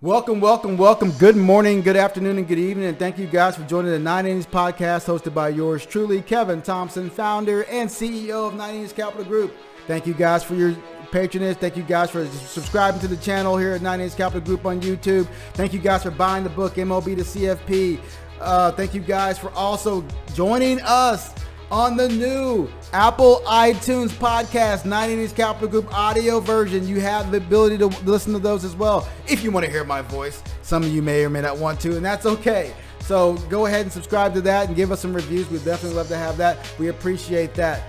Welcome, 0.00 0.40
welcome, 0.40 0.76
welcome. 0.76 1.10
Good 1.10 1.34
morning, 1.34 1.80
good 1.80 1.96
afternoon, 1.96 2.38
and 2.38 2.46
good 2.46 2.60
evening. 2.60 2.86
And 2.86 2.96
thank 2.96 3.18
you 3.18 3.26
guys 3.26 3.56
for 3.56 3.64
joining 3.64 3.90
the 3.90 3.98
Nine 3.98 4.26
Innings 4.26 4.46
podcast 4.46 5.06
hosted 5.06 5.34
by 5.34 5.48
yours 5.48 5.84
truly, 5.84 6.22
Kevin 6.22 6.62
Thompson, 6.62 7.10
founder 7.10 7.64
and 7.64 7.90
CEO 7.90 8.46
of 8.46 8.54
Nine 8.54 8.76
Innings 8.76 8.92
Capital 8.92 9.24
Group. 9.24 9.56
Thank 9.88 10.06
you 10.06 10.14
guys 10.14 10.44
for 10.44 10.54
your 10.54 10.76
patronage. 11.10 11.56
Thank 11.56 11.76
you 11.76 11.82
guys 11.82 12.10
for 12.10 12.24
subscribing 12.26 13.00
to 13.00 13.08
the 13.08 13.16
channel 13.16 13.56
here 13.56 13.72
at 13.72 13.82
Nine 13.82 13.98
Innings 13.98 14.14
Capital 14.14 14.40
Group 14.40 14.66
on 14.66 14.80
YouTube. 14.80 15.26
Thank 15.54 15.72
you 15.72 15.80
guys 15.80 16.04
for 16.04 16.12
buying 16.12 16.44
the 16.44 16.50
book, 16.50 16.74
MLB 16.74 17.16
to 17.16 17.24
CFP. 17.24 17.98
Uh, 18.40 18.70
thank 18.70 18.94
you 18.94 19.00
guys 19.00 19.36
for 19.36 19.50
also 19.50 20.04
joining 20.32 20.80
us 20.82 21.34
on 21.70 21.96
the 21.96 22.08
new 22.08 22.68
Apple 22.92 23.40
iTunes 23.46 24.08
podcast, 24.08 24.84
9 24.84 25.10
Innings 25.10 25.32
Capital 25.32 25.68
Group 25.68 25.92
audio 25.92 26.40
version. 26.40 26.88
You 26.88 27.00
have 27.00 27.30
the 27.30 27.36
ability 27.38 27.78
to 27.78 27.86
listen 28.04 28.32
to 28.32 28.38
those 28.38 28.64
as 28.64 28.74
well 28.74 29.08
if 29.26 29.44
you 29.44 29.50
want 29.50 29.66
to 29.66 29.72
hear 29.72 29.84
my 29.84 30.00
voice. 30.02 30.42
Some 30.62 30.82
of 30.82 30.90
you 30.90 31.02
may 31.02 31.24
or 31.24 31.30
may 31.30 31.40
not 31.40 31.58
want 31.58 31.80
to, 31.80 31.96
and 31.96 32.04
that's 32.04 32.26
okay. 32.26 32.74
So 33.00 33.34
go 33.48 33.66
ahead 33.66 33.82
and 33.82 33.92
subscribe 33.92 34.34
to 34.34 34.40
that 34.42 34.68
and 34.68 34.76
give 34.76 34.92
us 34.92 35.00
some 35.00 35.14
reviews. 35.14 35.50
We'd 35.50 35.64
definitely 35.64 35.96
love 35.96 36.08
to 36.08 36.16
have 36.16 36.36
that. 36.38 36.58
We 36.78 36.88
appreciate 36.88 37.54
that. 37.54 37.82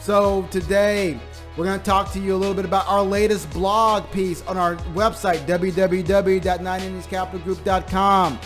So 0.00 0.42
today, 0.50 1.20
we're 1.56 1.66
going 1.66 1.78
to 1.78 1.84
talk 1.84 2.10
to 2.12 2.18
you 2.18 2.34
a 2.34 2.38
little 2.38 2.54
bit 2.54 2.64
about 2.64 2.88
our 2.88 3.02
latest 3.02 3.50
blog 3.50 4.10
piece 4.12 4.42
on 4.46 4.56
our 4.56 4.76
website, 4.94 5.46
www.nineinningscapitalgroup.com. 5.46 8.40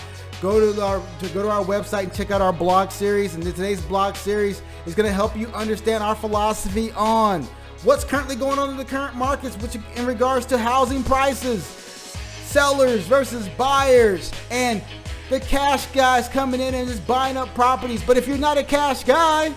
Go 0.45 0.61
to 0.75 0.83
our 0.83 1.03
to 1.21 1.29
go 1.30 1.43
to 1.43 1.48
our 1.48 1.65
website 1.65 2.03
and 2.03 2.12
check 2.12 2.30
out 2.30 2.43
our 2.43 2.52
blog 2.52 2.91
series. 2.91 3.35
And 3.35 3.43
today's 3.43 3.80
blog 3.80 4.15
series 4.15 4.61
is 4.85 4.95
going 4.95 5.07
to 5.07 5.12
help 5.12 5.35
you 5.35 5.47
understand 5.55 6.05
our 6.05 6.15
philosophy 6.15 6.93
on 6.93 7.45
what's 7.83 8.05
currently 8.05 8.37
going 8.37 8.59
on 8.59 8.69
in 8.69 8.77
the 8.77 8.85
current 8.85 9.16
markets, 9.16 9.57
which 9.57 9.79
in 9.97 10.05
regards 10.05 10.45
to 10.45 10.59
housing 10.59 11.02
prices, 11.02 11.65
sellers 11.65 13.07
versus 13.07 13.49
buyers, 13.57 14.30
and 14.51 14.85
the 15.30 15.41
cash 15.41 15.87
guys 15.93 16.29
coming 16.29 16.61
in 16.61 16.74
and 16.74 16.88
just 16.88 17.07
buying 17.07 17.38
up 17.38 17.49
properties. 17.55 18.05
But 18.05 18.18
if 18.18 18.29
you're 18.29 18.37
not 18.37 18.59
a 18.59 18.65
cash 18.65 19.02
guy, 19.02 19.51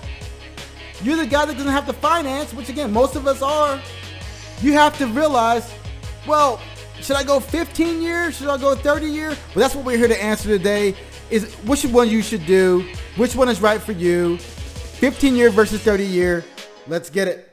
you're 1.04 1.18
the 1.18 1.28
guy 1.28 1.44
that 1.44 1.58
doesn't 1.58 1.70
have 1.70 1.88
to 1.88 1.94
finance, 1.94 2.54
which 2.54 2.70
again, 2.70 2.94
most 2.94 3.18
of 3.18 3.28
us 3.28 3.42
are. 3.42 3.82
You 4.62 4.72
have 4.72 4.98
to 5.00 5.08
realize, 5.08 5.70
well, 6.26 6.62
should 7.02 7.16
I 7.16 7.24
go 7.24 7.40
15 7.40 8.02
years? 8.02 8.38
Should 8.38 8.48
I 8.50 8.58
go 8.58 8.76
30 8.76 9.08
years? 9.08 9.38
Well, 9.56 9.62
that's 9.62 9.76
what 9.76 9.86
we're 9.86 9.98
here 9.98 10.08
to 10.08 10.24
answer 10.24 10.50
today. 10.50 10.96
Is 11.30 11.54
which 11.66 11.86
one 11.86 12.10
you 12.10 12.22
should 12.22 12.46
do? 12.46 12.88
Which 13.16 13.36
one 13.36 13.50
is 13.50 13.62
right 13.62 13.82
for 13.82 13.92
you? 13.92 14.38
15 14.38 15.36
year 15.36 15.50
versus 15.50 15.82
30 15.82 16.06
year. 16.06 16.46
Let's 16.88 17.10
get 17.10 17.28
it. 17.28 17.44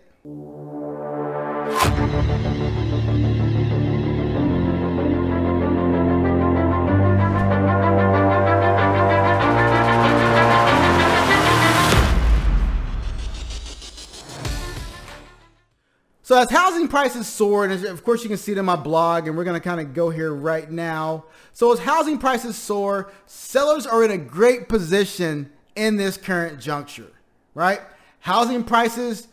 So 16.35 16.41
as 16.41 16.51
housing 16.51 16.89
prices 16.89 17.29
soar, 17.29 17.65
and 17.65 17.85
of 17.85 18.03
course 18.03 18.25
you 18.25 18.29
can 18.29 18.39
see 18.39 18.51
it 18.51 18.59
in 18.59 18.65
my 18.65 18.75
blog, 18.75 19.29
and 19.29 19.37
we're 19.37 19.45
going 19.45 19.55
to 19.55 19.63
kind 19.63 19.81
of 19.81 19.95
go 19.95 20.11
here 20.11 20.35
right 20.35 20.69
now. 20.69 21.27
So 21.53 21.73
as 21.73 21.79
housing 21.79 22.19
prices 22.19 22.57
soar, 22.57 23.13
sellers 23.27 23.87
are 23.87 24.03
in 24.03 24.11
a 24.11 24.19
great 24.19 24.69
position 24.69 25.53
in 25.77 25.97
this 25.97 26.17
current 26.17 26.59
juncture, 26.59 27.13
right? 27.55 27.81
Housing 28.19 28.65
prices 28.65 29.29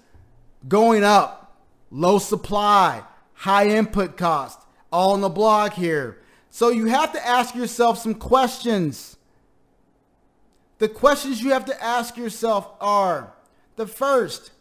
going 0.67 1.03
up, 1.03 1.57
low 1.89 2.19
supply, 2.19 3.01
high 3.33 3.69
input 3.69 4.15
cost, 4.15 4.59
all 4.91 5.13
on 5.13 5.21
the 5.21 5.29
blog 5.29 5.71
here. 5.71 6.19
So 6.51 6.69
you 6.69 6.85
have 6.85 7.13
to 7.13 7.27
ask 7.27 7.55
yourself 7.55 7.97
some 7.97 8.13
questions. 8.13 9.17
The 10.77 10.87
questions 10.87 11.41
you 11.41 11.49
have 11.49 11.65
to 11.65 11.83
ask 11.83 12.15
yourself 12.15 12.69
are 12.79 13.33
the 13.75 13.87
first, 13.87 14.51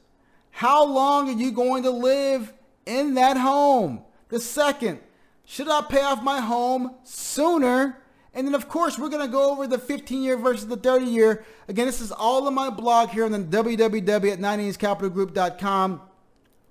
how 0.51 0.85
long 0.85 1.29
are 1.29 1.39
you 1.39 1.53
going 1.53 1.85
to 1.85 1.91
live 1.91 2.53
in 2.87 3.15
that 3.15 3.37
home? 3.37 4.03
The 4.29 4.41
second, 4.41 5.01
should 5.45 5.69
I 5.69 5.83
pay 5.83 6.03
off 6.03 6.23
my 6.23 6.41
home 6.41 6.95
sooner? 7.05 7.99
And 8.33 8.47
then, 8.47 8.55
of 8.55 8.69
course, 8.69 8.99
we're 8.99 9.09
going 9.09 9.27
to 9.27 9.33
go 9.33 9.51
over 9.51 9.67
the 9.67 9.79
15 9.79 10.23
year 10.23 10.37
versus 10.37 10.67
the 10.67 10.77
30 10.77 11.07
year. 11.07 11.45
Again, 11.67 11.87
this 11.87 12.01
is 12.01 12.13
all 12.13 12.47
in 12.47 12.55
my 12.55 12.71
blog 12.71 13.11
here 13.11 13.25
on 13.25 13.33
the 13.33 13.39
www 13.39 14.33
at 14.33 14.39
9inningscapitalgroup.com. 14.39 16.03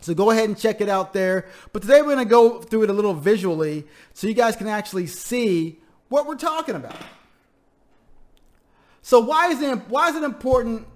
So 0.02 0.14
go 0.14 0.32
ahead 0.32 0.46
and 0.46 0.58
check 0.58 0.80
it 0.80 0.88
out 0.88 1.12
there. 1.12 1.48
But 1.74 1.82
today 1.82 2.02
we're 2.02 2.16
going 2.16 2.20
to 2.20 2.26
go 2.26 2.62
through 2.62 2.84
it 2.84 2.90
a 2.90 2.94
little 2.94 3.14
visually 3.14 3.86
so 4.14 4.28
you 4.28 4.34
guys 4.34 4.56
can 4.56 4.68
actually 4.68 5.08
see 5.08 5.80
what 6.08 6.26
we're 6.26 6.36
talking 6.36 6.76
about. 6.76 6.96
So 9.02 9.20
why 9.20 9.50
is 9.50 9.62
it 9.62 9.78
why 9.90 10.10
is 10.10 10.16
it 10.16 10.24
important 10.24 10.88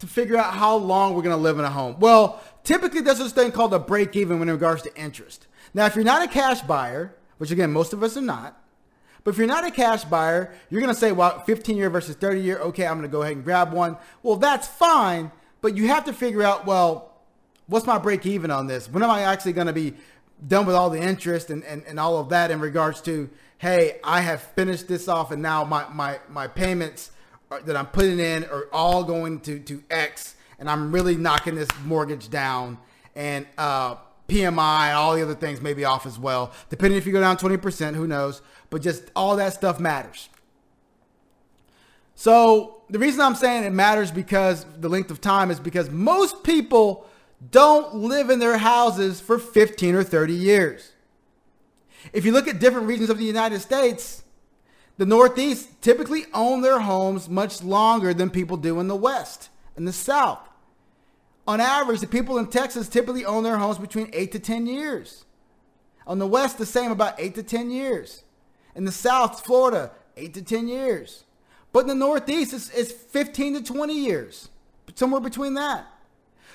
to 0.00 0.06
figure 0.06 0.36
out 0.36 0.54
how 0.54 0.76
long 0.76 1.14
we're 1.14 1.22
going 1.22 1.36
to 1.36 1.42
live 1.42 1.58
in 1.58 1.64
a 1.64 1.70
home? 1.70 1.96
Well, 1.98 2.40
typically 2.62 3.00
there's 3.00 3.18
this 3.18 3.32
thing 3.32 3.52
called 3.52 3.74
a 3.74 3.78
break 3.78 4.16
even 4.16 4.38
when 4.38 4.48
in 4.48 4.54
regards 4.54 4.82
to 4.82 4.96
interest. 4.96 5.46
Now, 5.72 5.86
if 5.86 5.94
you're 5.94 6.04
not 6.04 6.22
a 6.22 6.28
cash 6.28 6.60
buyer, 6.62 7.14
which 7.38 7.50
again, 7.50 7.72
most 7.72 7.92
of 7.92 8.02
us 8.02 8.16
are 8.16 8.22
not, 8.22 8.60
but 9.24 9.30
if 9.30 9.38
you're 9.38 9.46
not 9.46 9.66
a 9.66 9.70
cash 9.70 10.04
buyer, 10.04 10.54
you're 10.68 10.82
going 10.82 10.92
to 10.92 10.98
say, 10.98 11.10
well, 11.10 11.40
15 11.40 11.76
year 11.76 11.90
versus 11.90 12.14
30 12.14 12.40
year, 12.40 12.58
okay, 12.58 12.86
I'm 12.86 12.98
going 12.98 13.08
to 13.08 13.12
go 13.12 13.22
ahead 13.22 13.36
and 13.36 13.44
grab 13.44 13.72
one. 13.72 13.96
Well, 14.22 14.36
that's 14.36 14.68
fine, 14.68 15.32
but 15.62 15.76
you 15.76 15.88
have 15.88 16.04
to 16.04 16.12
figure 16.12 16.42
out, 16.42 16.66
well, 16.66 17.14
what's 17.66 17.86
my 17.86 17.98
break 17.98 18.26
even 18.26 18.50
on 18.50 18.66
this? 18.66 18.88
When 18.88 19.02
am 19.02 19.10
I 19.10 19.22
actually 19.22 19.54
going 19.54 19.66
to 19.66 19.72
be 19.72 19.94
done 20.46 20.66
with 20.66 20.76
all 20.76 20.90
the 20.90 21.00
interest 21.00 21.48
and, 21.48 21.64
and, 21.64 21.82
and 21.86 21.98
all 21.98 22.18
of 22.18 22.28
that 22.28 22.50
in 22.50 22.60
regards 22.60 23.00
to, 23.02 23.30
hey, 23.58 23.98
I 24.04 24.20
have 24.20 24.42
finished 24.42 24.88
this 24.88 25.08
off 25.08 25.30
and 25.30 25.40
now 25.40 25.64
my, 25.64 25.88
my, 25.88 26.18
my 26.28 26.46
payments 26.46 27.10
that 27.60 27.76
I'm 27.76 27.86
putting 27.86 28.18
in 28.18 28.44
are 28.44 28.68
all 28.72 29.04
going 29.04 29.40
to, 29.40 29.58
to 29.60 29.82
X 29.90 30.34
and 30.58 30.68
I'm 30.68 30.92
really 30.92 31.16
knocking 31.16 31.54
this 31.54 31.68
mortgage 31.84 32.30
down 32.30 32.78
and 33.14 33.46
uh, 33.58 33.96
PMI 34.28 34.94
all 34.94 35.14
the 35.14 35.22
other 35.22 35.34
things 35.34 35.60
may 35.60 35.74
be 35.74 35.84
off 35.84 36.06
as 36.06 36.18
well. 36.18 36.52
Depending 36.70 36.98
if 36.98 37.06
you 37.06 37.12
go 37.12 37.20
down 37.20 37.36
20%, 37.36 37.94
who 37.94 38.06
knows? 38.06 38.42
But 38.70 38.82
just 38.82 39.10
all 39.14 39.36
that 39.36 39.52
stuff 39.52 39.78
matters. 39.78 40.28
So 42.14 42.82
the 42.90 42.98
reason 42.98 43.20
I'm 43.20 43.34
saying 43.34 43.64
it 43.64 43.72
matters 43.72 44.10
because 44.10 44.64
the 44.78 44.88
length 44.88 45.10
of 45.10 45.20
time 45.20 45.50
is 45.50 45.60
because 45.60 45.90
most 45.90 46.44
people 46.44 47.06
don't 47.50 47.94
live 47.94 48.30
in 48.30 48.38
their 48.38 48.58
houses 48.58 49.20
for 49.20 49.38
15 49.38 49.94
or 49.94 50.04
30 50.04 50.32
years. 50.32 50.92
If 52.12 52.24
you 52.24 52.32
look 52.32 52.48
at 52.48 52.58
different 52.58 52.86
regions 52.86 53.10
of 53.10 53.18
the 53.18 53.24
United 53.24 53.60
States, 53.60 54.23
the 54.96 55.06
Northeast 55.06 55.82
typically 55.82 56.24
own 56.32 56.62
their 56.62 56.80
homes 56.80 57.28
much 57.28 57.62
longer 57.62 58.14
than 58.14 58.30
people 58.30 58.56
do 58.56 58.78
in 58.80 58.88
the 58.88 58.96
West 58.96 59.48
and 59.76 59.88
the 59.88 59.92
South. 59.92 60.48
On 61.46 61.60
average, 61.60 62.00
the 62.00 62.06
people 62.06 62.38
in 62.38 62.46
Texas 62.46 62.88
typically 62.88 63.24
own 63.24 63.42
their 63.42 63.58
homes 63.58 63.78
between 63.78 64.08
8 64.12 64.32
to 64.32 64.38
10 64.38 64.66
years. 64.66 65.24
On 66.06 66.18
the 66.18 66.26
West, 66.26 66.58
the 66.58 66.66
same, 66.66 66.90
about 66.90 67.18
8 67.18 67.34
to 67.34 67.42
10 67.42 67.70
years. 67.70 68.22
In 68.74 68.84
the 68.84 68.92
South, 68.92 69.44
Florida, 69.44 69.90
8 70.16 70.34
to 70.34 70.42
10 70.42 70.68
years. 70.68 71.24
But 71.72 71.80
in 71.80 71.86
the 71.88 71.94
Northeast, 71.94 72.54
it's, 72.54 72.70
it's 72.70 72.92
15 72.92 73.54
to 73.54 73.62
20 73.62 73.94
years, 73.94 74.48
somewhere 74.94 75.20
between 75.20 75.54
that. 75.54 75.86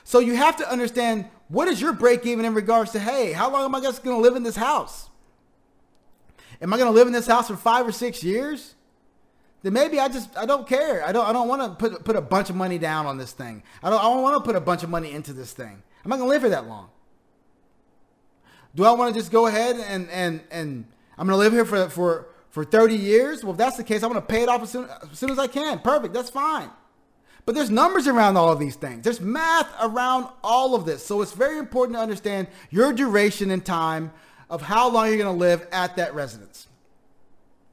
So 0.03 0.19
you 0.19 0.35
have 0.35 0.55
to 0.57 0.71
understand 0.71 1.25
what 1.49 1.67
is 1.67 1.81
your 1.81 1.93
break 1.93 2.25
even 2.25 2.45
in 2.45 2.53
regards 2.53 2.91
to, 2.91 2.99
hey, 2.99 3.31
how 3.31 3.51
long 3.51 3.65
am 3.65 3.75
I 3.75 3.81
just 3.81 4.03
going 4.03 4.15
to 4.15 4.21
live 4.21 4.35
in 4.35 4.43
this 4.43 4.55
house? 4.55 5.08
Am 6.61 6.73
I 6.73 6.77
going 6.77 6.89
to 6.89 6.95
live 6.95 7.07
in 7.07 7.13
this 7.13 7.27
house 7.27 7.47
for 7.47 7.55
five 7.55 7.87
or 7.87 7.91
six 7.91 8.23
years? 8.23 8.75
Then 9.61 9.73
maybe 9.73 9.99
I 9.99 10.07
just 10.07 10.35
I 10.37 10.45
don't 10.45 10.67
care. 10.67 11.05
I 11.05 11.11
don't 11.11 11.25
I 11.25 11.33
don't 11.33 11.47
want 11.47 11.61
to 11.61 11.89
put 11.89 12.03
put 12.05 12.15
a 12.15 12.21
bunch 12.21 12.49
of 12.49 12.55
money 12.55 12.77
down 12.77 13.05
on 13.05 13.17
this 13.17 13.31
thing. 13.31 13.63
I 13.83 13.89
don't 13.89 13.99
I 13.99 14.03
don't 14.03 14.21
want 14.21 14.37
to 14.37 14.41
put 14.41 14.55
a 14.55 14.61
bunch 14.61 14.83
of 14.83 14.89
money 14.89 15.11
into 15.11 15.33
this 15.33 15.51
thing. 15.53 15.81
I'm 16.03 16.09
not 16.09 16.17
going 16.17 16.27
to 16.27 16.33
live 16.33 16.41
here 16.43 16.51
that 16.51 16.67
long. 16.67 16.89
Do 18.75 18.85
I 18.85 18.91
want 18.91 19.13
to 19.13 19.19
just 19.19 19.31
go 19.31 19.47
ahead 19.47 19.75
and 19.75 20.09
and 20.09 20.41
and 20.51 20.85
I'm 21.17 21.27
going 21.27 21.37
to 21.37 21.43
live 21.43 21.51
here 21.51 21.65
for 21.65 21.89
for 21.89 22.27
for 22.49 22.63
30 22.63 22.95
years? 22.95 23.43
Well, 23.43 23.51
if 23.51 23.57
that's 23.57 23.77
the 23.77 23.83
case, 23.83 24.01
I'm 24.01 24.09
going 24.09 24.21
to 24.21 24.27
pay 24.27 24.43
it 24.43 24.49
off 24.49 24.61
as 24.61 24.69
soon, 24.71 24.87
as 25.11 25.19
soon 25.19 25.29
as 25.29 25.39
I 25.39 25.47
can. 25.47 25.79
Perfect. 25.79 26.13
That's 26.13 26.29
fine. 26.29 26.69
But 27.45 27.55
there's 27.55 27.69
numbers 27.69 28.07
around 28.07 28.37
all 28.37 28.51
of 28.51 28.59
these 28.59 28.75
things. 28.75 29.03
There's 29.03 29.19
math 29.19 29.67
around 29.81 30.27
all 30.43 30.75
of 30.75 30.85
this. 30.85 31.05
So 31.05 31.21
it's 31.21 31.31
very 31.31 31.57
important 31.57 31.97
to 31.97 32.01
understand 32.01 32.47
your 32.69 32.93
duration 32.93 33.49
and 33.49 33.65
time 33.65 34.11
of 34.49 34.63
how 34.63 34.89
long 34.89 35.07
you're 35.07 35.17
going 35.17 35.33
to 35.33 35.39
live 35.39 35.67
at 35.71 35.95
that 35.97 36.15
residence. 36.15 36.67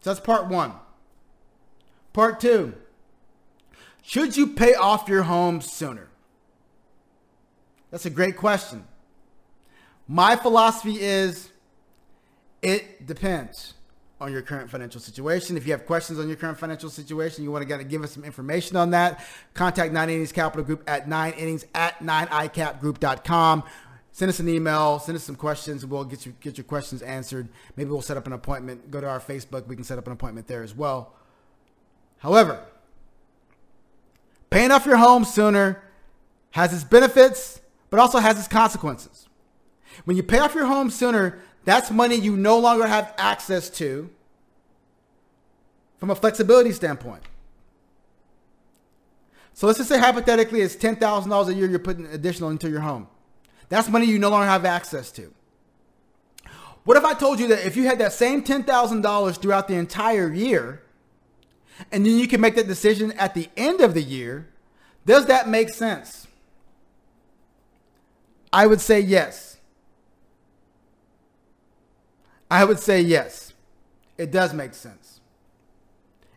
So 0.00 0.10
that's 0.10 0.20
part 0.20 0.48
one. 0.48 0.72
Part 2.12 2.40
two, 2.40 2.74
should 4.02 4.36
you 4.36 4.46
pay 4.46 4.74
off 4.74 5.08
your 5.08 5.24
home 5.24 5.60
sooner? 5.60 6.08
That's 7.90 8.06
a 8.06 8.10
great 8.10 8.36
question. 8.36 8.84
My 10.08 10.36
philosophy 10.36 11.00
is 11.00 11.50
it 12.62 13.06
depends 13.06 13.74
on 14.20 14.32
your 14.32 14.42
current 14.42 14.70
financial 14.70 15.00
situation. 15.00 15.56
If 15.56 15.66
you 15.66 15.72
have 15.72 15.84
questions 15.84 16.18
on 16.18 16.26
your 16.26 16.36
current 16.36 16.58
financial 16.58 16.88
situation, 16.88 17.44
you 17.44 17.50
want 17.50 17.68
to 17.68 17.84
give 17.84 18.02
us 18.02 18.12
some 18.12 18.24
information 18.24 18.76
on 18.76 18.90
that, 18.90 19.24
contact 19.52 19.92
9 19.92 20.08
Innings 20.08 20.32
Capital 20.32 20.64
Group 20.64 20.82
at 20.86 21.08
9 21.08 21.32
Innings 21.34 21.66
at 21.74 21.98
9icapgroup.com 21.98 23.64
send 24.16 24.30
us 24.30 24.40
an 24.40 24.48
email, 24.48 24.98
send 24.98 25.14
us 25.14 25.24
some 25.24 25.36
questions, 25.36 25.84
we'll 25.84 26.02
get 26.02 26.24
you 26.24 26.32
get 26.40 26.56
your 26.56 26.64
questions 26.64 27.02
answered. 27.02 27.50
Maybe 27.76 27.90
we'll 27.90 28.00
set 28.00 28.16
up 28.16 28.26
an 28.26 28.32
appointment. 28.32 28.90
Go 28.90 28.98
to 28.98 29.06
our 29.06 29.20
Facebook, 29.20 29.66
we 29.66 29.74
can 29.76 29.84
set 29.84 29.98
up 29.98 30.06
an 30.06 30.14
appointment 30.14 30.46
there 30.46 30.62
as 30.62 30.74
well. 30.74 31.12
However, 32.20 32.64
paying 34.48 34.70
off 34.70 34.86
your 34.86 34.96
home 34.96 35.26
sooner 35.26 35.82
has 36.52 36.72
its 36.72 36.82
benefits, 36.82 37.60
but 37.90 38.00
also 38.00 38.18
has 38.18 38.38
its 38.38 38.48
consequences. 38.48 39.28
When 40.06 40.16
you 40.16 40.22
pay 40.22 40.38
off 40.38 40.54
your 40.54 40.64
home 40.64 40.88
sooner, 40.88 41.38
that's 41.66 41.90
money 41.90 42.14
you 42.14 42.38
no 42.38 42.58
longer 42.58 42.86
have 42.86 43.12
access 43.18 43.68
to 43.70 44.08
from 45.98 46.08
a 46.08 46.14
flexibility 46.14 46.72
standpoint. 46.72 47.22
So 49.52 49.66
let's 49.66 49.78
just 49.78 49.90
say 49.90 49.98
hypothetically 49.98 50.62
it's 50.62 50.74
$10,000 50.74 51.48
a 51.48 51.52
year 51.52 51.68
you're 51.68 51.78
putting 51.78 52.06
additional 52.06 52.48
into 52.48 52.70
your 52.70 52.80
home. 52.80 53.08
That's 53.68 53.88
money 53.88 54.06
you 54.06 54.18
no 54.18 54.30
longer 54.30 54.46
have 54.46 54.64
access 54.64 55.10
to. 55.12 55.32
What 56.84 56.96
if 56.96 57.04
I 57.04 57.14
told 57.14 57.40
you 57.40 57.48
that 57.48 57.66
if 57.66 57.76
you 57.76 57.84
had 57.84 57.98
that 57.98 58.12
same 58.12 58.44
$10,000 58.44 59.40
throughout 59.40 59.66
the 59.66 59.74
entire 59.74 60.32
year, 60.32 60.82
and 61.90 62.06
then 62.06 62.16
you 62.16 62.28
can 62.28 62.40
make 62.40 62.54
that 62.54 62.68
decision 62.68 63.12
at 63.12 63.34
the 63.34 63.48
end 63.56 63.80
of 63.80 63.92
the 63.92 64.02
year, 64.02 64.48
does 65.04 65.26
that 65.26 65.48
make 65.48 65.68
sense? 65.68 66.26
I 68.52 68.66
would 68.66 68.80
say 68.80 69.00
yes. 69.00 69.58
I 72.50 72.64
would 72.64 72.78
say 72.78 73.00
yes. 73.00 73.52
It 74.16 74.30
does 74.30 74.54
make 74.54 74.74
sense. 74.74 75.20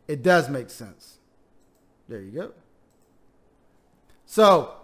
It 0.07 0.23
does 0.23 0.49
make 0.49 0.69
sense. 0.69 1.19
There 2.07 2.19
you 2.21 2.31
go. 2.31 2.51
So, 4.25 4.78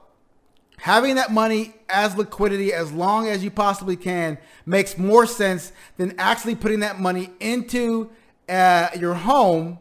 having 0.78 1.16
that 1.16 1.32
money 1.32 1.74
as 1.90 2.16
liquidity 2.16 2.74
as 2.74 2.92
long 2.92 3.28
as 3.28 3.44
you 3.44 3.52
possibly 3.52 3.96
can 3.96 4.38
makes 4.66 4.98
more 4.98 5.26
sense 5.26 5.72
than 5.98 6.16
actually 6.18 6.56
putting 6.56 6.82
that 6.82 7.00
money 7.00 7.30
into 7.40 8.10
uh, 8.50 8.90
your 9.00 9.14
home 9.14 9.80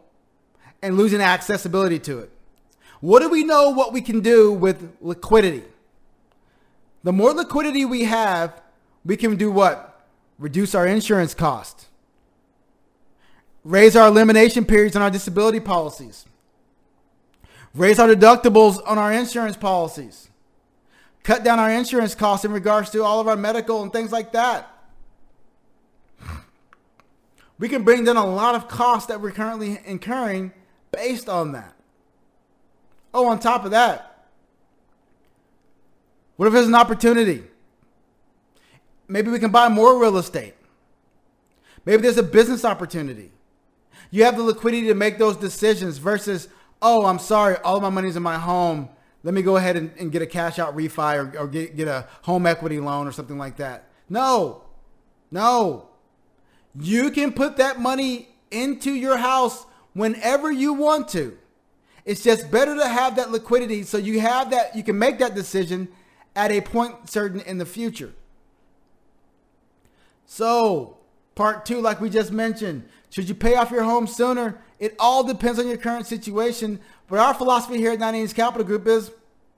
and 0.82 0.96
losing 0.96 1.20
accessibility 1.20 1.98
to 1.98 2.20
it. 2.20 2.30
What 3.00 3.20
do 3.20 3.28
we 3.28 3.44
know 3.44 3.70
what 3.70 3.92
we 3.92 4.00
can 4.00 4.20
do 4.20 4.52
with 4.52 4.96
liquidity? 5.00 5.64
The 7.02 7.12
more 7.12 7.32
liquidity 7.32 7.84
we 7.84 8.04
have, 8.04 8.62
we 9.04 9.16
can 9.16 9.36
do 9.36 9.50
what? 9.50 10.06
Reduce 10.38 10.74
our 10.74 10.86
insurance 10.86 11.34
cost. 11.34 11.86
Raise 13.62 13.96
our 13.96 14.08
elimination 14.08 14.64
periods 14.64 14.96
on 14.96 15.02
our 15.02 15.10
disability 15.10 15.60
policies. 15.60 16.24
Raise 17.74 17.98
our 17.98 18.08
deductibles 18.08 18.80
on 18.86 18.98
our 18.98 19.12
insurance 19.12 19.56
policies 19.56 20.30
cut 21.24 21.42
down 21.42 21.58
our 21.58 21.70
insurance 21.70 22.14
costs 22.14 22.44
in 22.44 22.52
regards 22.52 22.90
to 22.90 23.02
all 23.02 23.18
of 23.18 23.26
our 23.26 23.36
medical 23.36 23.82
and 23.82 23.92
things 23.92 24.12
like 24.12 24.32
that. 24.32 24.70
We 27.58 27.68
can 27.68 27.82
bring 27.82 28.04
down 28.04 28.16
a 28.16 28.26
lot 28.26 28.54
of 28.54 28.68
costs 28.68 29.08
that 29.08 29.20
we're 29.20 29.32
currently 29.32 29.80
incurring 29.84 30.52
based 30.92 31.28
on 31.28 31.52
that. 31.52 31.74
Oh, 33.12 33.26
on 33.26 33.38
top 33.38 33.64
of 33.64 33.70
that, 33.70 34.26
what 36.36 36.46
if 36.46 36.52
there's 36.52 36.66
an 36.66 36.74
opportunity? 36.74 37.44
Maybe 39.06 39.30
we 39.30 39.38
can 39.38 39.50
buy 39.50 39.68
more 39.68 40.00
real 40.00 40.18
estate. 40.18 40.54
Maybe 41.84 42.02
there's 42.02 42.18
a 42.18 42.22
business 42.22 42.64
opportunity. 42.64 43.30
You 44.10 44.24
have 44.24 44.36
the 44.36 44.42
liquidity 44.42 44.88
to 44.88 44.94
make 44.94 45.18
those 45.18 45.36
decisions 45.36 45.98
versus, 45.98 46.48
oh, 46.82 47.06
I'm 47.06 47.18
sorry, 47.18 47.56
all 47.58 47.76
of 47.76 47.82
my 47.82 47.90
money's 47.90 48.16
in 48.16 48.22
my 48.22 48.36
home 48.36 48.88
let 49.24 49.32
me 49.32 49.42
go 49.42 49.56
ahead 49.56 49.76
and, 49.76 49.90
and 49.98 50.12
get 50.12 50.22
a 50.22 50.26
cash 50.26 50.58
out 50.58 50.76
refi 50.76 51.16
or, 51.16 51.38
or 51.40 51.48
get, 51.48 51.76
get 51.76 51.88
a 51.88 52.06
home 52.22 52.46
equity 52.46 52.78
loan 52.78 53.08
or 53.08 53.12
something 53.12 53.38
like 53.38 53.56
that. 53.56 53.88
No, 54.08 54.62
no. 55.30 55.88
You 56.78 57.10
can 57.10 57.32
put 57.32 57.56
that 57.56 57.80
money 57.80 58.28
into 58.50 58.92
your 58.92 59.16
house 59.16 59.64
whenever 59.94 60.52
you 60.52 60.74
want 60.74 61.08
to. 61.08 61.38
It's 62.04 62.22
just 62.22 62.50
better 62.50 62.76
to 62.76 62.86
have 62.86 63.16
that 63.16 63.30
liquidity 63.30 63.82
so 63.84 63.96
you 63.96 64.20
have 64.20 64.50
that, 64.50 64.76
you 64.76 64.82
can 64.82 64.98
make 64.98 65.18
that 65.20 65.34
decision 65.34 65.88
at 66.36 66.52
a 66.52 66.60
point 66.60 67.08
certain 67.08 67.40
in 67.40 67.56
the 67.56 67.64
future. 67.64 68.12
So, 70.26 70.98
part 71.34 71.64
two, 71.64 71.80
like 71.80 72.00
we 72.00 72.10
just 72.10 72.30
mentioned, 72.30 72.86
should 73.14 73.28
you 73.28 73.34
pay 73.36 73.54
off 73.54 73.70
your 73.70 73.84
home 73.84 74.08
sooner? 74.08 74.60
It 74.80 74.96
all 74.98 75.22
depends 75.22 75.60
on 75.60 75.68
your 75.68 75.76
current 75.76 76.04
situation. 76.04 76.80
But 77.06 77.20
our 77.20 77.32
philosophy 77.32 77.78
here 77.78 77.92
at 77.92 78.00
9 78.00 78.12
Innings 78.12 78.32
Capital 78.32 78.66
Group 78.66 78.88
is 78.88 79.12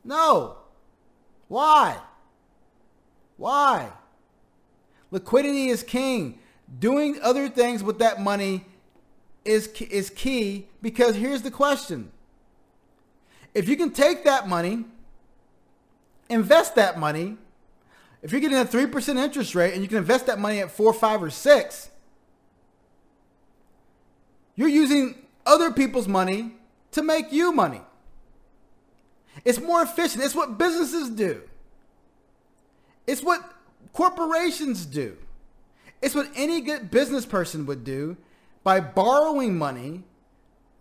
no. 0.05 0.59
Why? 1.49 1.97
Why? 3.39 3.89
Liquidity 5.11 5.69
is 5.69 5.83
king. 5.83 6.39
Doing 6.79 7.19
other 7.23 7.49
things 7.49 7.83
with 7.83 7.99
that 8.01 8.21
money 8.21 8.67
is, 9.43 9.69
is 9.69 10.11
key 10.11 10.67
because 10.83 11.17
here's 11.17 11.41
the 11.41 11.51
question. 11.51 12.13
If 13.55 13.71
you 13.71 13.77
can 13.79 13.91
take 13.91 14.25
that 14.25 14.47
money, 14.47 14.85
invest 16.29 16.75
that 16.75 16.99
money, 16.99 17.39
if 18.21 18.33
you're 18.33 18.41
getting 18.43 18.59
a 18.59 18.67
3% 18.67 19.17
interest 19.17 19.55
rate 19.55 19.73
and 19.73 19.81
you 19.81 19.89
can 19.89 19.97
invest 19.97 20.27
that 20.27 20.39
money 20.39 20.59
at 20.59 20.71
4, 20.71 20.93
5, 20.93 21.23
or 21.23 21.31
6, 21.31 21.91
you're 24.57 24.69
using 24.69 25.15
other 25.45 25.71
people's 25.71 26.09
money 26.09 26.55
to 26.93 27.03
make 27.03 27.33
you 27.33 27.53
money. 27.53 27.83
It's 29.45 29.61
more 29.61 29.83
efficient. 29.83 30.25
It's 30.25 30.35
what 30.35 30.59
businesses 30.59 31.11
do. 31.11 31.43
It's 33.07 33.23
what 33.23 33.53
corporations 33.93 34.87
do. 34.87 35.17
It's 36.03 36.15
what 36.15 36.29
any 36.35 36.61
good 36.61 36.91
business 36.91 37.25
person 37.25 37.67
would 37.67 37.85
do 37.85 38.17
by 38.65 38.81
borrowing 38.81 39.57
money 39.57 40.03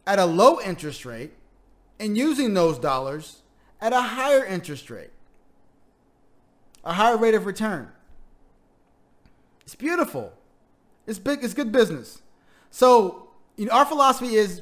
at 0.08 0.20
a 0.20 0.26
low 0.26 0.60
interest 0.62 1.06
rate 1.06 1.34
and 2.00 2.18
using 2.18 2.54
those 2.54 2.80
dollars 2.80 3.42
at 3.82 3.94
a 3.94 4.02
higher 4.02 4.44
interest 4.44 4.90
rate, 4.90 5.12
a 6.84 6.94
higher 6.94 7.18
rate 7.18 7.34
of 7.34 7.46
return. 7.46 7.90
It's 9.62 9.76
beautiful. 9.76 10.34
It's 11.08 11.20
big. 11.20 11.44
It's 11.44 11.54
good 11.54 11.72
business. 11.72 12.22
So, 12.72 13.25
you 13.58 13.66
know, 13.66 13.72
our 13.72 13.86
philosophy 13.86 14.36
is 14.36 14.62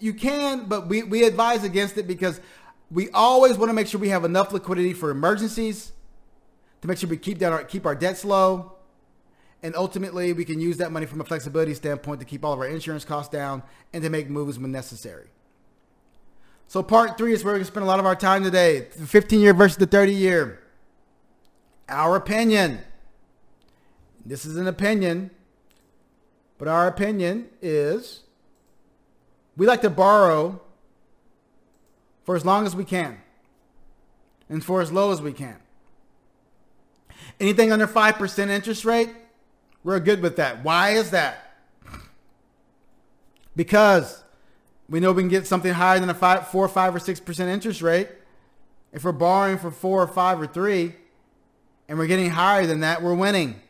you 0.00 0.14
can, 0.14 0.64
but 0.66 0.88
we, 0.88 1.02
we 1.02 1.24
advise 1.24 1.64
against 1.64 1.96
it 1.98 2.06
because 2.06 2.40
we 2.90 3.08
always 3.10 3.56
want 3.56 3.70
to 3.70 3.74
make 3.74 3.86
sure 3.86 4.00
we 4.00 4.08
have 4.10 4.24
enough 4.24 4.52
liquidity 4.52 4.92
for 4.92 5.10
emergencies 5.10 5.92
to 6.80 6.88
make 6.88 6.98
sure 6.98 7.08
we 7.08 7.16
keep 7.16 7.38
down 7.38 7.52
our, 7.52 7.64
keep 7.64 7.86
our 7.86 7.94
debts 7.94 8.24
low. 8.24 8.72
And 9.62 9.76
ultimately, 9.76 10.32
we 10.32 10.44
can 10.44 10.60
use 10.60 10.78
that 10.78 10.90
money 10.90 11.06
from 11.06 11.20
a 11.20 11.24
flexibility 11.24 11.72
standpoint 11.74 12.18
to 12.20 12.26
keep 12.26 12.44
all 12.44 12.52
of 12.52 12.58
our 12.58 12.66
insurance 12.66 13.04
costs 13.04 13.32
down 13.32 13.62
and 13.92 14.02
to 14.02 14.10
make 14.10 14.28
moves 14.28 14.58
when 14.58 14.72
necessary. 14.72 15.28
So 16.66 16.82
part 16.82 17.16
three 17.16 17.32
is 17.32 17.44
where 17.44 17.52
we're 17.52 17.58
going 17.58 17.66
to 17.66 17.70
spend 17.70 17.84
a 17.84 17.86
lot 17.86 18.00
of 18.00 18.06
our 18.06 18.16
time 18.16 18.42
today. 18.42 18.88
The 18.96 19.06
15 19.06 19.40
year 19.40 19.54
versus 19.54 19.76
the 19.76 19.86
30 19.86 20.14
year. 20.14 20.58
Our 21.88 22.16
opinion. 22.16 22.80
This 24.24 24.44
is 24.44 24.56
an 24.56 24.66
opinion, 24.66 25.30
but 26.58 26.68
our 26.68 26.86
opinion 26.86 27.48
is 27.60 28.22
we 29.56 29.66
like 29.66 29.82
to 29.82 29.90
borrow 29.90 30.60
for 32.24 32.36
as 32.36 32.44
long 32.44 32.66
as 32.66 32.74
we 32.74 32.84
can 32.84 33.18
and 34.48 34.64
for 34.64 34.80
as 34.80 34.92
low 34.92 35.12
as 35.12 35.20
we 35.20 35.32
can. 35.32 35.56
Anything 37.40 37.72
under 37.72 37.86
5% 37.86 38.48
interest 38.48 38.84
rate, 38.84 39.10
we're 39.84 39.98
good 40.00 40.20
with 40.20 40.36
that. 40.36 40.62
Why 40.62 40.90
is 40.90 41.10
that? 41.10 41.56
Because 43.56 44.22
we 44.88 45.00
know 45.00 45.12
we 45.12 45.22
can 45.22 45.28
get 45.28 45.46
something 45.46 45.72
higher 45.72 45.98
than 45.98 46.10
a 46.10 46.14
five, 46.14 46.48
4, 46.48 46.68
5, 46.68 46.94
or 46.94 46.98
6% 46.98 47.40
interest 47.48 47.82
rate. 47.82 48.08
If 48.92 49.04
we're 49.04 49.12
borrowing 49.12 49.58
for 49.58 49.70
4 49.70 50.02
or 50.02 50.06
5 50.06 50.40
or 50.40 50.46
3 50.46 50.94
and 51.88 51.98
we're 51.98 52.06
getting 52.06 52.30
higher 52.30 52.66
than 52.66 52.80
that, 52.80 53.02
we're 53.02 53.14
winning. 53.14 53.60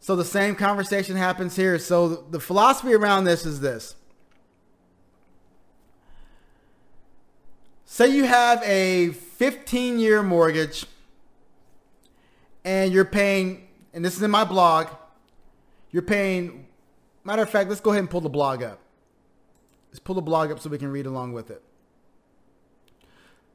So 0.00 0.16
the 0.16 0.24
same 0.24 0.54
conversation 0.54 1.16
happens 1.16 1.56
here. 1.56 1.78
So 1.78 2.08
the 2.08 2.40
philosophy 2.40 2.92
around 2.92 3.24
this 3.24 3.46
is 3.46 3.60
this. 3.60 3.96
Say 7.84 8.08
you 8.08 8.24
have 8.24 8.62
a 8.62 9.10
15 9.10 9.98
year 9.98 10.22
mortgage 10.22 10.86
and 12.64 12.92
you're 12.92 13.04
paying, 13.04 13.68
and 13.92 14.04
this 14.04 14.16
is 14.16 14.22
in 14.22 14.30
my 14.30 14.44
blog, 14.44 14.88
you're 15.90 16.02
paying, 16.02 16.66
matter 17.22 17.42
of 17.42 17.50
fact, 17.50 17.68
let's 17.68 17.80
go 17.80 17.90
ahead 17.90 18.00
and 18.00 18.10
pull 18.10 18.20
the 18.20 18.28
blog 18.28 18.62
up. 18.62 18.80
Let's 19.90 20.00
pull 20.00 20.14
the 20.14 20.22
blog 20.22 20.50
up 20.50 20.60
so 20.60 20.70
we 20.70 20.78
can 20.78 20.90
read 20.90 21.06
along 21.06 21.34
with 21.34 21.50
it. 21.50 21.62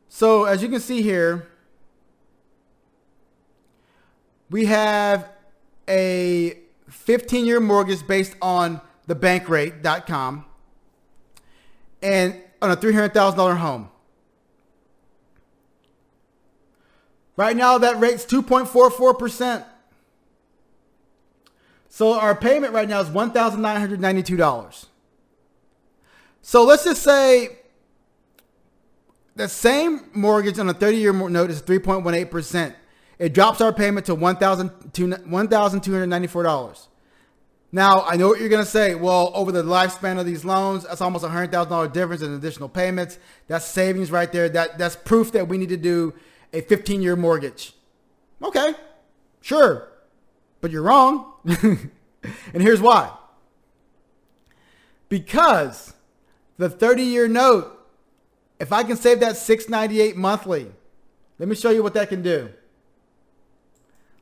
So 0.08 0.46
as 0.46 0.62
you 0.64 0.70
can 0.70 0.80
see 0.80 1.02
here, 1.02 1.48
we 4.50 4.66
have 4.66 5.30
a 5.88 6.60
15 6.90 7.46
year 7.46 7.60
mortgage 7.60 8.06
based 8.08 8.36
on 8.42 8.82
thebankrate.com 9.08 10.46
and 12.02 12.36
on 12.62 12.72
a 12.72 12.78
$300,000 12.78 13.58
home. 13.58 13.90
Right 17.40 17.56
now, 17.56 17.78
that 17.78 18.02
rate's 18.02 18.26
2.44%. 18.26 19.64
So 21.88 22.20
our 22.20 22.36
payment 22.36 22.74
right 22.74 22.90
now 22.90 23.00
is 23.00 23.08
$1,992. 23.08 24.86
So 26.42 26.66
let's 26.66 26.84
just 26.84 27.02
say 27.02 27.60
the 29.38 29.48
same 29.48 30.10
mortgage 30.14 30.60
on 30.60 30.68
a 30.68 30.74
30 30.74 30.98
year 30.98 31.14
note 31.14 31.50
is 31.50 31.62
3.18%. 31.62 32.76
It 33.20 33.34
drops 33.34 33.62
our 33.62 33.72
payment 33.72 34.06
to 34.08 34.18
$1,294. 34.18 36.88
Now, 37.72 38.02
I 38.02 38.18
know 38.18 38.28
what 38.28 38.42
you're 38.42 38.50
going 38.50 38.66
to 38.66 38.70
say. 38.70 38.96
Well, 38.96 39.32
over 39.34 39.54
the 39.54 39.64
lifespan 39.64 40.20
of 40.20 40.26
these 40.26 40.44
loans, 40.44 40.84
that's 40.84 41.00
almost 41.00 41.24
a 41.24 41.30
$100,000 41.30 41.94
difference 41.94 42.22
in 42.22 42.34
additional 42.34 42.68
payments. 42.68 43.18
That's 43.48 43.64
savings 43.64 44.12
right 44.12 44.30
there. 44.30 44.50
That, 44.50 44.78
that's 44.78 44.98
proof 44.98 45.32
that 45.32 45.48
we 45.48 45.58
need 45.58 45.70
to 45.70 45.78
do 45.78 46.14
a 46.54 46.62
15 46.62 47.02
year 47.02 47.16
mortgage. 47.16 47.74
Okay, 48.42 48.74
sure. 49.42 49.90
But 50.62 50.72
you're 50.72 50.84
wrong. 50.84 51.34
and 51.46 51.92
here's 52.54 52.82
why. 52.82 53.12
Because 55.08 55.94
the 56.58 56.70
30 56.70 57.04
year 57.04 57.28
note, 57.28 57.76
if 58.60 58.74
I 58.74 58.84
can 58.84 58.98
save 58.98 59.22
that 59.22 59.38
698 59.38 60.18
monthly, 60.18 60.68
let 61.38 61.48
me 61.48 61.56
show 61.56 61.70
you 61.70 61.82
what 61.82 61.94
that 61.94 62.10
can 62.10 62.22
do. 62.22 62.50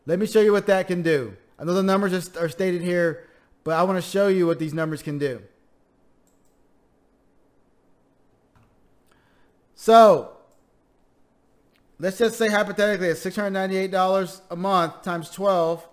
Let 0.05 0.19
me 0.19 0.25
show 0.25 0.41
you 0.41 0.51
what 0.51 0.67
that 0.67 0.87
can 0.87 1.01
do. 1.01 1.35
I 1.59 1.63
know 1.63 1.73
the 1.73 1.83
numbers 1.83 2.35
are 2.37 2.49
stated 2.49 2.81
here 2.81 3.27
but 3.67 3.75
I 3.75 3.83
want 3.83 4.01
to 4.01 4.09
show 4.09 4.29
you 4.29 4.47
what 4.47 4.59
these 4.59 4.73
numbers 4.73 5.03
can 5.03 5.17
do. 5.17 5.41
So 9.75 10.36
let's 11.99 12.17
just 12.17 12.37
say 12.37 12.49
hypothetically 12.49 13.07
it's 13.07 13.23
$698 13.25 14.41
a 14.49 14.55
month 14.55 15.01
times 15.03 15.29
12. 15.29 15.87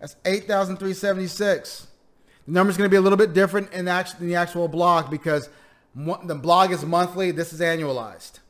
That's 0.00 0.16
8,376. 0.24 1.86
The 2.46 2.52
number 2.52 2.70
is 2.70 2.76
going 2.76 2.88
to 2.88 2.90
be 2.90 2.96
a 2.96 3.00
little 3.00 3.18
bit 3.18 3.32
different 3.32 3.72
in 3.72 3.84
the, 3.84 4.14
in 4.18 4.26
the 4.26 4.34
actual 4.34 4.68
blog 4.68 5.10
because 5.10 5.48
the 5.94 6.34
blog 6.34 6.72
is 6.72 6.84
monthly. 6.84 7.30
This 7.30 7.52
is 7.52 7.60
annualized. 7.60 8.40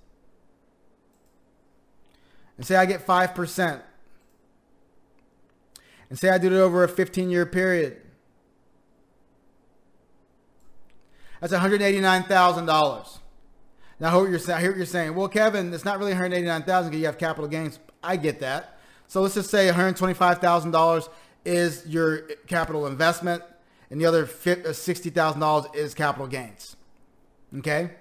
And 2.57 2.67
say 2.67 2.76
I 2.76 2.87
get 2.87 3.07
5%. 3.07 3.83
And 6.09 6.19
say 6.19 6.29
I 6.31 6.38
did 6.38 6.52
it 6.52 6.59
over 6.59 6.85
a 6.85 6.88
15 6.88 7.31
year 7.31 7.47
period. 7.47 7.99
That's 11.41 11.52
$189,000. 11.52 13.19
Now, 14.02 14.09
I 14.09 14.11
hear, 14.11 14.23
what 14.23 14.76
you're, 14.76 14.85
saying. 14.85 15.14
Well, 15.14 15.28
Kevin, 15.28 15.73
it's 15.73 15.85
not 15.85 16.00
really 16.00 16.11
189,000 16.11 16.90
because 16.90 17.00
you 17.00 17.06
have 17.06 17.18
capital 17.18 17.47
gains. 17.47 17.78
I 18.02 18.16
get 18.16 18.40
that. 18.40 18.76
So 19.06 19.23
let's 19.23 19.35
just 19.35 19.49
say 19.49 19.68
$125,000 19.68 21.09
is 21.44 21.87
your 21.87 22.23
capital 22.49 22.88
investment, 22.88 23.44
and 23.90 24.00
the 24.00 24.06
other 24.06 24.26
$60,000 24.26 25.40
uh, 25.40 25.68
is 25.73 25.94
capital 25.94 26.26
gains. 26.26 26.75
Okay? 27.59 27.92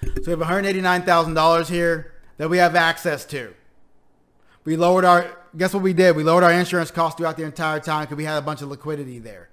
So 0.00 0.22
we 0.26 0.30
have 0.30 0.38
$189,000 0.38 1.68
here 1.68 2.14
that 2.36 2.48
we 2.48 2.58
have 2.58 2.76
access 2.76 3.24
to. 3.24 3.52
We 4.64 4.76
lowered 4.76 5.04
our, 5.04 5.36
guess 5.56 5.74
what 5.74 5.82
we 5.82 5.92
did? 5.92 6.14
We 6.14 6.22
lowered 6.22 6.44
our 6.44 6.52
insurance 6.52 6.92
costs 6.92 7.18
throughout 7.18 7.36
the 7.36 7.42
entire 7.42 7.80
time 7.80 8.04
because 8.04 8.16
we 8.16 8.26
had 8.26 8.38
a 8.38 8.42
bunch 8.42 8.62
of 8.62 8.68
liquidity 8.68 9.18
there 9.18 9.48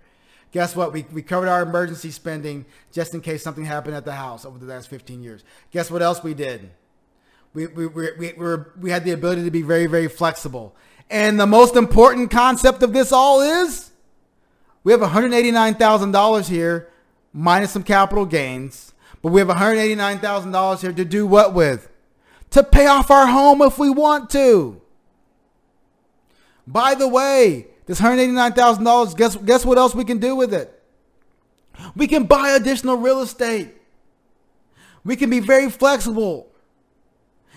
guess 0.51 0.75
what? 0.75 0.93
We, 0.93 1.05
we 1.11 1.21
covered 1.21 1.47
our 1.47 1.63
emergency 1.63 2.11
spending 2.11 2.65
just 2.91 3.13
in 3.13 3.21
case 3.21 3.43
something 3.43 3.65
happened 3.65 3.95
at 3.95 4.05
the 4.05 4.13
house 4.13 4.45
over 4.45 4.57
the 4.57 4.65
last 4.65 4.89
15 4.89 5.23
years. 5.23 5.43
Guess 5.71 5.89
what 5.89 6.01
else 6.01 6.23
we 6.23 6.33
did? 6.33 6.71
We, 7.53 7.67
we, 7.67 7.87
we, 7.87 8.11
we, 8.17 8.33
were, 8.33 8.73
we 8.79 8.91
had 8.91 9.03
the 9.03 9.11
ability 9.11 9.43
to 9.43 9.51
be 9.51 9.61
very, 9.61 9.87
very 9.87 10.07
flexible. 10.07 10.75
And 11.09 11.39
the 11.39 11.47
most 11.47 11.75
important 11.75 12.31
concept 12.31 12.83
of 12.83 12.93
this 12.93 13.11
all 13.11 13.41
is 13.41 13.91
we 14.83 14.91
have 14.91 15.01
$189,000 15.01 16.47
here 16.47 16.89
minus 17.33 17.71
some 17.71 17.83
capital 17.83 18.25
gains, 18.25 18.93
but 19.21 19.31
we 19.31 19.39
have 19.39 19.49
$189,000 19.49 20.81
here 20.81 20.93
to 20.93 21.05
do 21.05 21.27
what 21.27 21.53
with? 21.53 21.89
To 22.51 22.63
pay 22.63 22.87
off 22.87 23.11
our 23.11 23.27
home 23.27 23.61
if 23.61 23.77
we 23.77 23.89
want 23.89 24.29
to. 24.31 24.81
By 26.67 26.95
the 26.95 27.07
way, 27.07 27.67
this 27.91 27.99
$189,000, 27.99 29.17
guess, 29.17 29.35
guess 29.35 29.65
what 29.65 29.77
else 29.77 29.93
we 29.93 30.05
can 30.05 30.17
do 30.17 30.33
with 30.33 30.53
it? 30.53 30.81
We 31.93 32.07
can 32.07 32.23
buy 32.23 32.51
additional 32.51 32.95
real 32.95 33.19
estate. 33.19 33.67
We 35.03 35.17
can 35.17 35.29
be 35.29 35.41
very 35.41 35.69
flexible. 35.69 36.47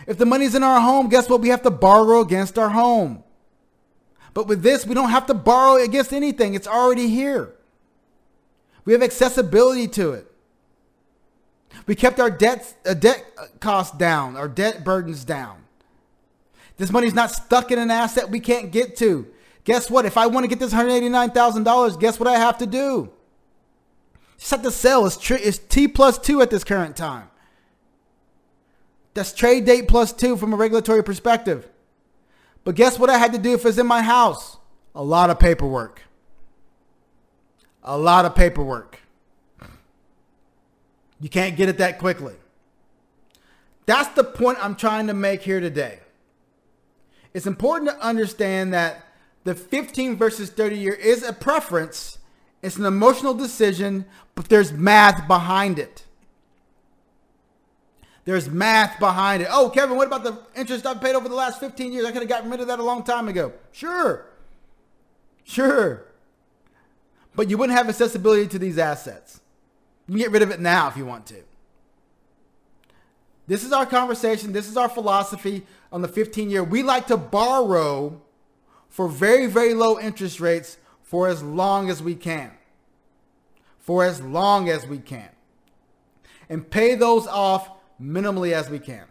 If 0.09 0.19
the 0.19 0.27
money's 0.27 0.57
in 0.57 0.65
our 0.65 0.81
home, 0.81 1.09
guess 1.09 1.29
what? 1.29 1.41
We 1.41 1.51
have 1.51 1.63
to 1.63 1.71
borrow 1.71 2.21
against 2.21 2.59
our 2.59 2.71
home. 2.71 3.23
But 4.33 4.49
with 4.49 4.65
this, 4.65 4.85
we 4.85 4.93
don't 4.93 5.11
have 5.11 5.27
to 5.27 5.35
borrow 5.35 5.81
against 5.81 6.13
anything. 6.13 6.55
It's 6.55 6.67
already 6.67 7.07
here. 7.07 7.55
We 8.85 8.93
have 8.93 9.05
accessibility 9.05 9.87
to 9.87 10.15
it. 10.15 10.27
We 11.87 11.95
kept 11.95 12.19
our 12.19 12.31
debt, 12.31 12.75
uh, 12.85 12.95
debt 12.95 13.25
costs 13.61 13.97
down, 13.97 14.37
our 14.37 14.49
debt 14.49 14.83
burdens 14.83 15.25
down. 15.25 15.59
This 16.77 16.91
money's 16.91 17.15
not 17.15 17.31
stuck 17.31 17.71
in 17.71 17.79
an 17.79 17.93
asset 17.93 18.31
we 18.31 18.41
can't 18.41 18.73
get 18.73 18.97
to. 18.97 19.29
Guess 19.65 19.91
what? 19.91 20.05
If 20.05 20.17
I 20.17 20.27
want 20.27 20.45
to 20.45 20.49
get 20.49 20.59
this 20.59 20.75
$189,000, 20.75 21.99
guess 21.99 22.21
what 22.21 22.29
I 22.29 22.37
have 22.37 22.59
to 22.59 22.67
do? 22.67 23.11
Just 24.39 24.51
have 24.51 24.63
to 24.63 24.71
sell. 24.71 25.07
It's, 25.07 25.17
tr- 25.17 25.35
it's 25.35 25.59
T 25.59 25.89
plus 25.89 26.19
two 26.19 26.43
at 26.43 26.51
this 26.51 26.65
current 26.65 26.97
time. 26.97 27.31
That's 29.15 29.33
trade 29.33 29.65
date 29.65 29.89
plus 29.89 30.13
two 30.13 30.37
from 30.37 30.53
a 30.53 30.57
regulatory 30.57 31.03
perspective. 31.03 31.69
But 32.65 32.75
guess 32.75 32.99
what 32.99 33.11
I 33.11 33.19
had 33.19 33.33
to 33.33 33.39
do 33.39 33.55
if 33.55 33.65
it's 33.65 33.79
in 33.79 33.87
my 33.87 34.03
house? 34.03 34.59
A 34.95 35.03
lot 35.03 35.31
of 35.31 35.39
paperwork. 35.39 36.03
A 37.83 37.97
lot 37.97 38.25
of 38.25 38.35
paperwork. 38.35 39.01
You 41.21 41.29
can't 41.29 41.57
get 41.57 41.69
it 41.69 41.79
that 41.79 41.99
quickly. 41.99 42.35
That's 43.87 44.09
the 44.15 44.25
point 44.25 44.59
I'm 44.61 44.75
trying 44.75 45.07
to 45.07 45.15
make 45.15 45.43
here 45.43 45.61
today. 45.61 46.01
It's 47.33 47.47
important 47.47 47.91
to 47.91 47.99
understand 48.05 48.73
that 48.75 49.04
the 49.45 49.55
15 49.55 50.17
versus 50.17 50.51
30 50.51 50.77
year 50.77 50.95
is 50.95 51.23
a 51.23 51.33
preference. 51.33 52.19
It's 52.63 52.77
an 52.77 52.87
emotional 52.87 53.35
decision, 53.35 54.07
but 54.35 54.49
there's 54.49 54.73
math 54.73 55.29
behind 55.29 55.79
it. 55.79 56.05
There's 58.25 58.49
math 58.49 58.99
behind 58.99 59.43
it. 59.43 59.49
Oh, 59.51 59.69
Kevin, 59.69 59.97
what 59.99 60.07
about 60.07 60.25
the 60.25 60.39
interest 60.57 60.87
I've 60.87 61.01
paid 61.01 61.15
over 61.15 61.29
the 61.29 61.35
last 61.35 61.61
15 61.61 61.93
years? 61.93 62.07
I 62.07 62.13
could 62.13 62.23
have 62.23 62.29
gotten 62.29 62.51
rid 62.51 62.61
of 62.61 62.69
that 62.69 62.79
a 62.79 62.83
long 62.83 63.05
time 63.05 63.29
ago. 63.29 63.53
Sure. 63.71 64.27
Sure. 65.45 66.07
But 67.37 67.51
you 67.51 67.59
wouldn't 67.59 67.77
have 67.77 67.89
accessibility 67.89 68.47
to 68.49 68.59
these 68.59 68.79
assets. 68.79 69.41
You 70.07 70.13
can 70.13 70.23
get 70.23 70.31
rid 70.31 70.43
of 70.43 70.51
it 70.51 70.61
now 70.61 70.89
if 70.89 70.97
you 70.97 71.05
want 71.05 71.27
to. 71.27 71.43
This 73.47 73.63
is 73.63 73.73
our 73.73 73.85
conversation. 73.85 74.53
This 74.55 74.69
is 74.69 74.77
our 74.79 74.89
philosophy 74.89 75.67
on 75.93 76.01
the 76.01 76.09
15 76.09 76.49
year. 76.49 76.65
We 76.65 76.83
like 76.83 77.09
to 77.09 77.19
borrow 77.19 78.23
for 78.95 79.09
very, 79.09 79.49
very 79.49 79.75
low 79.75 79.99
interest 79.99 80.39
rates 80.39 80.77
for 81.03 81.27
as 81.27 81.43
long 81.43 81.91
as 81.91 82.01
we 82.01 82.15
can. 82.15 82.53
For 83.81 84.05
as 84.05 84.23
long 84.23 84.69
as 84.69 84.87
we 84.87 84.99
can. 84.99 85.31
And 86.49 86.71
pay 86.71 86.95
those 86.95 87.27
off 87.27 87.71
minimally 88.01 88.53
as 88.53 88.71
we 88.71 88.79
can. 88.79 89.07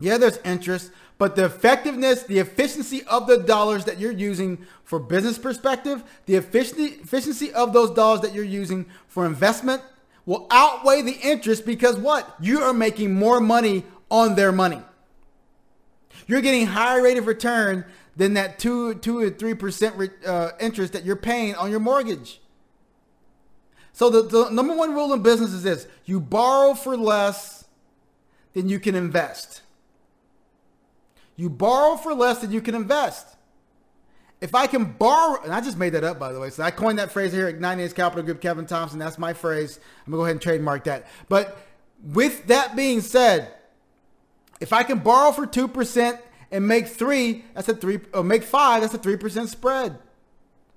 Yeah, 0.00 0.18
there's 0.18 0.38
interest, 0.38 0.90
but 1.16 1.36
the 1.36 1.44
effectiveness, 1.44 2.24
the 2.24 2.40
efficiency 2.40 3.04
of 3.04 3.28
the 3.28 3.38
dollars 3.38 3.84
that 3.84 4.00
you're 4.00 4.10
using 4.10 4.66
for 4.82 4.98
business 4.98 5.38
perspective, 5.38 6.02
the 6.26 6.34
efficiency, 6.34 6.96
efficiency 7.02 7.52
of 7.52 7.72
those 7.72 7.92
dollars 7.92 8.22
that 8.22 8.34
you're 8.34 8.42
using 8.42 8.86
for 9.06 9.26
investment 9.26 9.80
will 10.26 10.48
outweigh 10.50 11.02
the 11.02 11.20
interest 11.22 11.64
because 11.64 11.96
what? 11.96 12.34
You 12.40 12.62
are 12.62 12.74
making 12.74 13.14
more 13.14 13.38
money 13.38 13.84
on 14.10 14.34
their 14.34 14.50
money. 14.50 14.82
You're 16.26 16.40
getting 16.40 16.66
higher 16.66 17.00
rate 17.00 17.18
of 17.18 17.28
return 17.28 17.84
than 18.16 18.34
that 18.34 18.58
two, 18.58 18.94
two 18.94 19.18
or 19.18 19.30
three 19.30 19.54
percent 19.54 20.12
uh, 20.26 20.50
interest 20.60 20.92
that 20.92 21.04
you're 21.04 21.16
paying 21.16 21.54
on 21.54 21.70
your 21.70 21.80
mortgage. 21.80 22.40
So 23.92 24.10
the, 24.10 24.22
the 24.22 24.50
number 24.50 24.74
one 24.74 24.92
rule 24.92 25.12
in 25.12 25.22
business 25.22 25.52
is 25.52 25.62
this: 25.62 25.86
you 26.04 26.20
borrow 26.20 26.74
for 26.74 26.96
less 26.96 27.64
than 28.52 28.68
you 28.68 28.78
can 28.78 28.94
invest. 28.94 29.62
You 31.36 31.50
borrow 31.50 31.96
for 31.96 32.14
less 32.14 32.38
than 32.38 32.52
you 32.52 32.60
can 32.60 32.74
invest. 32.74 33.26
If 34.40 34.54
I 34.54 34.66
can 34.66 34.84
borrow, 34.84 35.42
and 35.42 35.52
I 35.52 35.60
just 35.60 35.78
made 35.78 35.90
that 35.90 36.04
up 36.04 36.18
by 36.18 36.32
the 36.32 36.38
way, 36.38 36.50
so 36.50 36.62
I 36.62 36.70
coined 36.70 36.98
that 36.98 37.10
phrase 37.10 37.32
here 37.32 37.48
at 37.48 37.58
9 37.58 37.78
Innings 37.78 37.92
Capital 37.92 38.22
Group, 38.22 38.40
Kevin 38.40 38.66
Thompson. 38.66 38.98
That's 38.98 39.18
my 39.18 39.32
phrase. 39.32 39.80
I'm 40.06 40.12
gonna 40.12 40.20
go 40.20 40.24
ahead 40.24 40.32
and 40.32 40.42
trademark 40.42 40.84
that. 40.84 41.06
But 41.28 41.56
with 42.02 42.46
that 42.48 42.76
being 42.76 43.00
said, 43.00 43.52
if 44.60 44.72
I 44.72 44.82
can 44.82 44.98
borrow 44.98 45.32
for 45.32 45.46
two 45.46 45.66
percent 45.66 46.20
and 46.54 46.66
make 46.68 46.86
three, 46.86 47.44
that's 47.52 47.68
a 47.68 47.74
three, 47.74 47.98
or 48.12 48.22
make 48.22 48.44
five, 48.44 48.82
that's 48.82 48.94
a 48.94 48.98
3% 48.98 49.48
spread. 49.48 49.98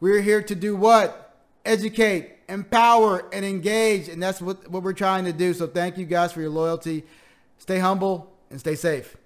we're 0.01 0.21
here 0.21 0.43
to 0.43 0.55
do 0.55 0.77
what? 0.77 1.37
Educate, 1.65 2.39
empower, 2.49 3.25
and 3.33 3.45
engage. 3.45 4.09
And 4.09 4.23
that's 4.23 4.43
what, 4.43 4.69
what 4.69 4.83
we're 4.83 4.93
trying 4.93 5.25
to 5.25 5.33
do. 5.33 5.55
So 5.55 5.67
thank 5.67 5.97
you 5.97 6.05
guys 6.05 6.33
for 6.33 6.41
your 6.41 6.51
loyalty. 6.51 7.05
Stay 7.59 7.79
humble 7.79 8.31
and 8.51 8.61
stay 8.61 8.75
safe. 8.75 9.17